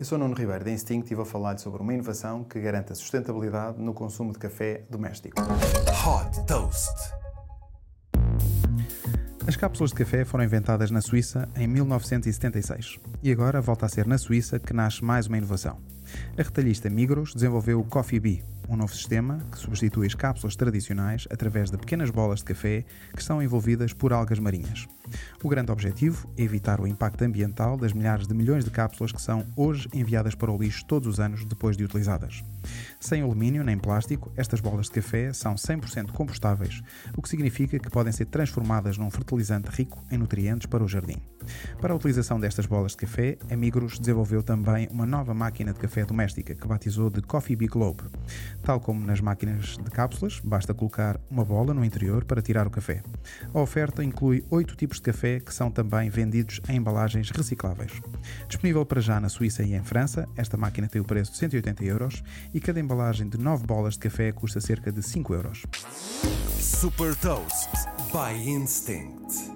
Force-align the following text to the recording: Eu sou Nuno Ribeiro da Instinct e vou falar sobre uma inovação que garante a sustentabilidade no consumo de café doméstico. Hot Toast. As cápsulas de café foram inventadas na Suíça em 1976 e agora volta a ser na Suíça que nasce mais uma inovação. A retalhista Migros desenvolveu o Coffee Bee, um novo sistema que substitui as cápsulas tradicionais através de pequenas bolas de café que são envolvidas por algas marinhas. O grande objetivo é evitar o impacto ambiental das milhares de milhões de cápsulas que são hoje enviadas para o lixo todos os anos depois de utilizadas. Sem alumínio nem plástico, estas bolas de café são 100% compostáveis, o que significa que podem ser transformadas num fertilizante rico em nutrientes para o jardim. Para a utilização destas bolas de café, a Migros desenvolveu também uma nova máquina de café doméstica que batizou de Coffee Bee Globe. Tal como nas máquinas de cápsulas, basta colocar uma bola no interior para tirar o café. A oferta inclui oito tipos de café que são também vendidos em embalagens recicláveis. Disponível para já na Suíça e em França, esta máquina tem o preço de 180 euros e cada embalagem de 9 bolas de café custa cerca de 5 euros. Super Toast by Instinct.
Eu 0.00 0.06
sou 0.06 0.16
Nuno 0.16 0.34
Ribeiro 0.34 0.64
da 0.64 0.70
Instinct 0.70 1.12
e 1.12 1.14
vou 1.14 1.26
falar 1.26 1.58
sobre 1.58 1.82
uma 1.82 1.92
inovação 1.92 2.42
que 2.42 2.58
garante 2.58 2.90
a 2.90 2.94
sustentabilidade 2.94 3.78
no 3.82 3.92
consumo 3.92 4.32
de 4.32 4.38
café 4.38 4.82
doméstico. 4.88 5.36
Hot 5.42 6.46
Toast. 6.46 7.12
As 9.46 9.56
cápsulas 9.56 9.90
de 9.90 9.98
café 9.98 10.24
foram 10.24 10.42
inventadas 10.42 10.90
na 10.90 11.02
Suíça 11.02 11.46
em 11.54 11.66
1976 11.66 12.98
e 13.22 13.30
agora 13.30 13.60
volta 13.60 13.84
a 13.84 13.90
ser 13.90 14.06
na 14.06 14.16
Suíça 14.16 14.58
que 14.58 14.72
nasce 14.72 15.04
mais 15.04 15.26
uma 15.26 15.36
inovação. 15.36 15.78
A 16.38 16.42
retalhista 16.42 16.88
Migros 16.88 17.34
desenvolveu 17.34 17.78
o 17.78 17.84
Coffee 17.84 18.20
Bee, 18.20 18.42
um 18.70 18.76
novo 18.76 18.94
sistema 18.94 19.38
que 19.50 19.58
substitui 19.58 20.06
as 20.06 20.14
cápsulas 20.14 20.54
tradicionais 20.54 21.26
através 21.28 21.70
de 21.70 21.76
pequenas 21.76 22.08
bolas 22.08 22.38
de 22.38 22.44
café 22.44 22.84
que 23.14 23.22
são 23.22 23.42
envolvidas 23.42 23.92
por 23.92 24.12
algas 24.12 24.38
marinhas. 24.38 24.86
O 25.42 25.48
grande 25.48 25.72
objetivo 25.72 26.30
é 26.38 26.42
evitar 26.42 26.80
o 26.80 26.86
impacto 26.86 27.22
ambiental 27.22 27.76
das 27.76 27.92
milhares 27.92 28.28
de 28.28 28.34
milhões 28.34 28.64
de 28.64 28.70
cápsulas 28.70 29.10
que 29.10 29.20
são 29.20 29.44
hoje 29.56 29.88
enviadas 29.92 30.36
para 30.36 30.52
o 30.52 30.56
lixo 30.56 30.84
todos 30.86 31.08
os 31.08 31.18
anos 31.18 31.44
depois 31.44 31.76
de 31.76 31.84
utilizadas. 31.84 32.44
Sem 33.00 33.22
alumínio 33.22 33.64
nem 33.64 33.76
plástico, 33.76 34.32
estas 34.36 34.60
bolas 34.60 34.86
de 34.86 34.92
café 34.92 35.32
são 35.32 35.54
100% 35.54 36.12
compostáveis, 36.12 36.80
o 37.16 37.22
que 37.22 37.28
significa 37.28 37.78
que 37.78 37.90
podem 37.90 38.12
ser 38.12 38.26
transformadas 38.26 38.96
num 38.96 39.10
fertilizante 39.10 39.68
rico 39.70 40.04
em 40.10 40.18
nutrientes 40.18 40.66
para 40.66 40.84
o 40.84 40.88
jardim. 40.88 41.16
Para 41.80 41.92
a 41.92 41.96
utilização 41.96 42.38
destas 42.38 42.66
bolas 42.66 42.92
de 42.92 42.98
café, 42.98 43.38
a 43.50 43.56
Migros 43.56 43.98
desenvolveu 43.98 44.42
também 44.42 44.88
uma 44.92 45.06
nova 45.06 45.34
máquina 45.34 45.72
de 45.72 45.80
café 45.80 46.04
doméstica 46.04 46.54
que 46.54 46.68
batizou 46.68 47.10
de 47.10 47.22
Coffee 47.22 47.56
Bee 47.56 47.66
Globe. 47.66 48.04
Tal 48.62 48.78
como 48.80 49.04
nas 49.04 49.20
máquinas 49.20 49.76
de 49.76 49.90
cápsulas, 49.90 50.40
basta 50.44 50.74
colocar 50.74 51.20
uma 51.30 51.44
bola 51.44 51.72
no 51.72 51.84
interior 51.84 52.24
para 52.24 52.42
tirar 52.42 52.66
o 52.66 52.70
café. 52.70 53.02
A 53.52 53.60
oferta 53.60 54.04
inclui 54.04 54.44
oito 54.50 54.76
tipos 54.76 54.98
de 54.98 55.02
café 55.02 55.40
que 55.40 55.52
são 55.52 55.70
também 55.70 56.10
vendidos 56.10 56.60
em 56.68 56.76
embalagens 56.76 57.30
recicláveis. 57.30 57.92
Disponível 58.46 58.84
para 58.84 59.00
já 59.00 59.18
na 59.18 59.28
Suíça 59.28 59.62
e 59.62 59.74
em 59.74 59.82
França, 59.82 60.28
esta 60.36 60.56
máquina 60.56 60.88
tem 60.88 61.00
o 61.00 61.04
preço 61.04 61.32
de 61.32 61.38
180 61.38 61.84
euros 61.84 62.22
e 62.52 62.60
cada 62.60 62.80
embalagem 62.80 63.28
de 63.28 63.38
9 63.38 63.66
bolas 63.66 63.94
de 63.94 64.00
café 64.00 64.32
custa 64.32 64.60
cerca 64.60 64.92
de 64.92 65.02
5 65.02 65.34
euros. 65.34 65.62
Super 66.58 67.14
Toast 67.16 67.70
by 68.12 68.48
Instinct. 68.48 69.49